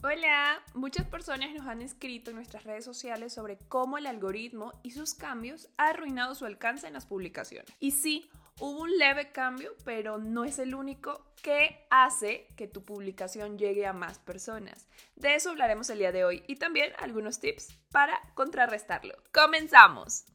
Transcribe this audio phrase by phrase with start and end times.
[0.00, 4.92] Hola, muchas personas nos han escrito en nuestras redes sociales sobre cómo el algoritmo y
[4.92, 7.68] sus cambios ha arruinado su alcance en las publicaciones.
[7.80, 8.30] Y sí,
[8.60, 13.86] hubo un leve cambio, pero no es el único que hace que tu publicación llegue
[13.88, 14.86] a más personas.
[15.16, 19.16] De eso hablaremos el día de hoy y también algunos tips para contrarrestarlo.
[19.34, 20.26] ¡Comenzamos!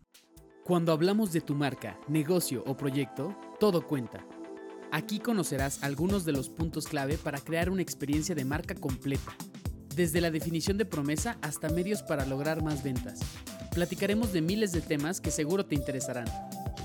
[0.65, 4.25] Cuando hablamos de tu marca, negocio o proyecto, todo cuenta.
[4.91, 9.33] Aquí conocerás algunos de los puntos clave para crear una experiencia de marca completa
[9.95, 13.19] desde la definición de promesa hasta medios para lograr más ventas.
[13.73, 16.27] Platicaremos de miles de temas que seguro te interesarán.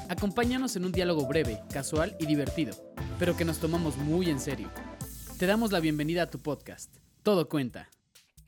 [0.09, 2.75] Acompáñanos en un diálogo breve, casual y divertido,
[3.19, 4.71] pero que nos tomamos muy en serio.
[5.39, 6.97] Te damos la bienvenida a tu podcast.
[7.23, 7.89] Todo cuenta.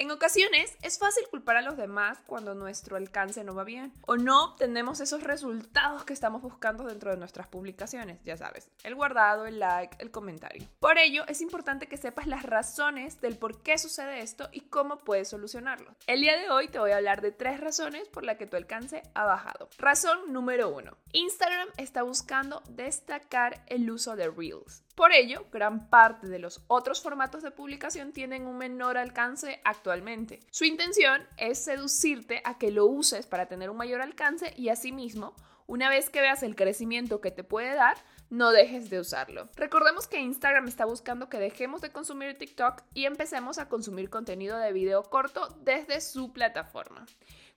[0.01, 4.17] En ocasiones es fácil culpar a los demás cuando nuestro alcance no va bien o
[4.17, 9.45] no obtenemos esos resultados que estamos buscando dentro de nuestras publicaciones, ya sabes, el guardado,
[9.45, 10.67] el like, el comentario.
[10.79, 14.97] Por ello es importante que sepas las razones del por qué sucede esto y cómo
[14.97, 15.95] puedes solucionarlo.
[16.07, 18.57] El día de hoy te voy a hablar de tres razones por las que tu
[18.57, 19.69] alcance ha bajado.
[19.77, 20.97] Razón número uno.
[21.13, 24.83] Instagram está buscando destacar el uso de Reels.
[25.01, 30.41] Por ello, gran parte de los otros formatos de publicación tienen un menor alcance actualmente.
[30.51, 35.35] Su intención es seducirte a que lo uses para tener un mayor alcance y asimismo,
[35.67, 37.97] una vez que veas el crecimiento que te puede dar,
[38.29, 39.49] no dejes de usarlo.
[39.57, 44.59] Recordemos que Instagram está buscando que dejemos de consumir TikTok y empecemos a consumir contenido
[44.59, 47.07] de video corto desde su plataforma.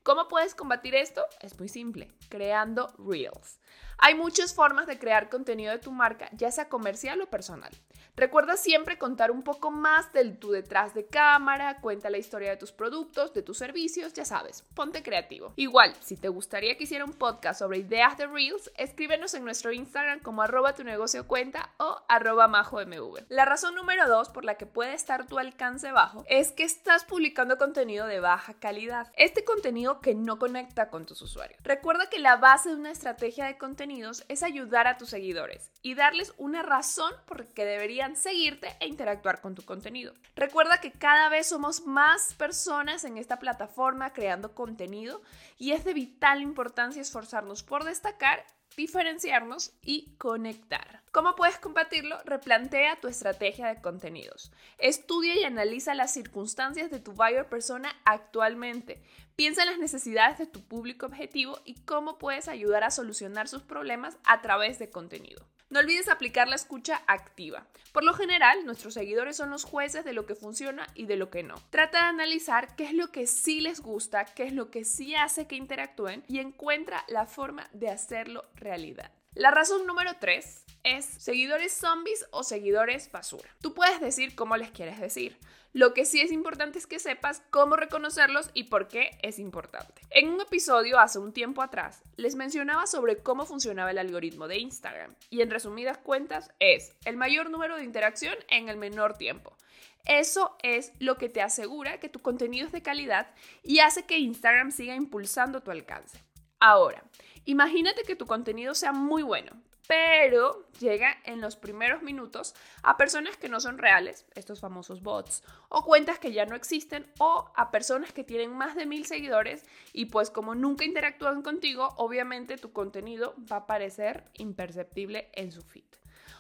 [0.04, 1.24] ¿Cómo puedes combatir esto?
[1.40, 3.58] Es muy simple, creando Reels.
[3.98, 7.72] Hay muchas formas de crear contenido de tu marca, ya sea comercial o personal.
[8.16, 12.58] Recuerda siempre contar un poco más del tu detrás de cámara, cuenta la historia de
[12.58, 15.54] tus productos, de tus servicios, ya sabes, ponte creativo.
[15.56, 19.72] Igual, si te gustaría que hiciera un podcast sobre ideas de Reels, escríbenos en nuestro
[19.72, 23.26] Instagram como arroba tu negocio cuenta o arroba mv.
[23.30, 27.06] La razón número dos por la que puede estar tu alcance bajo es que estás
[27.06, 29.12] publicando contenido de baja calidad.
[29.18, 31.60] Este contenido que no conecta con tus usuarios.
[31.64, 35.96] Recuerda que la base de una estrategia de contenidos es ayudar a tus seguidores y
[35.96, 40.14] darles una razón por que deberían seguirte e interactuar con tu contenido.
[40.36, 45.22] Recuerda que cada vez somos más personas en esta plataforma creando contenido
[45.58, 51.03] y es de vital importancia esforzarnos por destacar diferenciarnos y conectar.
[51.14, 52.18] ¿Cómo puedes combatirlo?
[52.26, 54.52] Replantea tu estrategia de contenidos.
[54.80, 59.00] Estudia y analiza las circunstancias de tu buyer persona actualmente.
[59.36, 63.62] Piensa en las necesidades de tu público objetivo y cómo puedes ayudar a solucionar sus
[63.62, 65.46] problemas a través de contenido.
[65.70, 67.68] No olvides aplicar la escucha activa.
[67.92, 71.30] Por lo general, nuestros seguidores son los jueces de lo que funciona y de lo
[71.30, 71.54] que no.
[71.70, 75.14] Trata de analizar qué es lo que sí les gusta, qué es lo que sí
[75.14, 79.12] hace que interactúen y encuentra la forma de hacerlo realidad.
[79.36, 83.50] La razón número 3 es seguidores zombies o seguidores basura.
[83.62, 85.38] Tú puedes decir cómo les quieres decir.
[85.74, 90.04] Lo que sí es importante es que sepas cómo reconocerlos y por qué es importante.
[90.12, 94.60] En un episodio hace un tiempo atrás les mencionaba sobre cómo funcionaba el algoritmo de
[94.60, 99.58] Instagram y en resumidas cuentas es el mayor número de interacción en el menor tiempo.
[100.06, 103.34] Eso es lo que te asegura que tu contenido es de calidad
[103.64, 106.24] y hace que Instagram siga impulsando tu alcance.
[106.60, 107.04] Ahora,
[107.46, 109.52] imagínate que tu contenido sea muy bueno,
[109.88, 115.44] pero llega en los primeros minutos a personas que no son reales, estos famosos bots,
[115.70, 119.66] o cuentas que ya no existen, o a personas que tienen más de mil seguidores
[119.92, 125.62] y pues como nunca interactúan contigo, obviamente tu contenido va a parecer imperceptible en su
[125.62, 125.84] feed.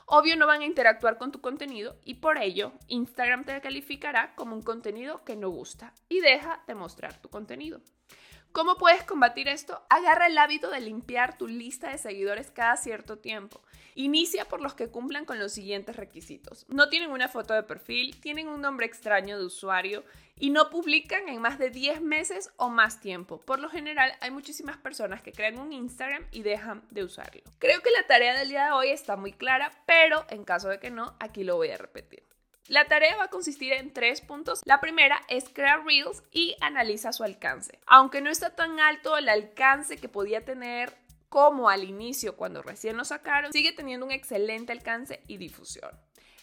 [0.05, 4.55] Obvio no van a interactuar con tu contenido y por ello Instagram te calificará como
[4.55, 7.81] un contenido que no gusta y deja de mostrar tu contenido.
[8.53, 9.81] ¿Cómo puedes combatir esto?
[9.89, 13.59] Agarra el hábito de limpiar tu lista de seguidores cada cierto tiempo.
[13.95, 16.67] Inicia por los que cumplan con los siguientes requisitos.
[16.69, 20.03] No tienen una foto de perfil, tienen un nombre extraño de usuario
[20.37, 23.41] y no publican en más de 10 meses o más tiempo.
[23.41, 27.41] Por lo general hay muchísimas personas que crean un Instagram y dejan de usarlo.
[27.57, 30.79] Creo que la tarea del día de hoy está muy clara, pero en caso de
[30.79, 32.23] que no, aquí lo voy a repetir.
[32.69, 34.61] La tarea va a consistir en tres puntos.
[34.63, 37.77] La primera es crear Reels y analiza su alcance.
[37.87, 40.95] Aunque no está tan alto el alcance que podía tener
[41.27, 45.91] como al inicio cuando recién lo sacaron, sigue teniendo un excelente alcance y difusión.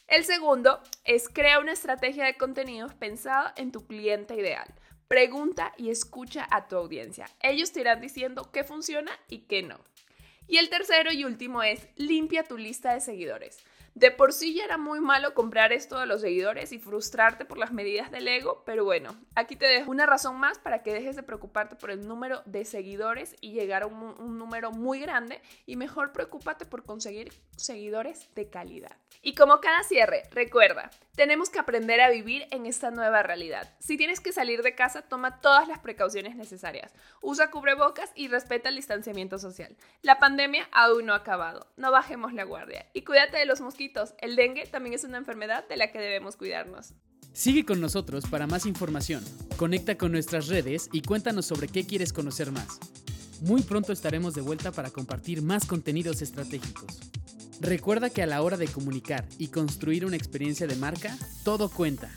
[0.08, 4.74] El segundo es crear una estrategia de contenidos pensada en tu cliente ideal.
[5.08, 7.30] Pregunta y escucha a tu audiencia.
[7.40, 9.78] Ellos te irán diciendo qué funciona y qué no.
[10.48, 13.64] Y el tercero y último es limpia tu lista de seguidores.
[13.94, 17.58] De por sí ya era muy malo comprar esto de los seguidores y frustrarte por
[17.58, 21.16] las medidas del ego, pero bueno, aquí te dejo una razón más para que dejes
[21.16, 25.76] de preocuparte por el número de seguidores y llegar a un, número muy grande y
[25.76, 28.96] mejor preocúpate por conseguir seguidores de calidad.
[29.22, 33.74] Y como cada cierre, recuerda, tenemos que aprender a vivir en esta nueva realidad.
[33.78, 36.94] Si tienes que salir de casa, toma todas las precauciones necesarias.
[37.20, 39.76] Usa cubrebocas y respeta el distanciamiento social.
[40.00, 41.66] La pandemia aún no ha acabado.
[41.76, 42.86] No bajemos la guardia.
[42.94, 43.60] Y cuídate de los
[44.20, 46.92] El dengue también es una enfermedad de la que debemos cuidarnos.
[47.32, 49.24] Sigue con nosotros para más información.
[49.56, 52.78] Conecta con nuestras redes y cuéntanos sobre qué quieres conocer más.
[53.40, 57.00] Muy pronto estaremos de vuelta para compartir más contenidos estratégicos.
[57.60, 62.10] Recuerda que a la hora de comunicar y construir una experiencia de marca, todo cuenta.